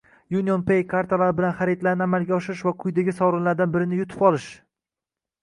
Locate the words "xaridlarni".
1.59-2.05